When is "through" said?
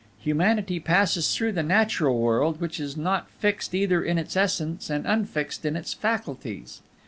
1.35-1.51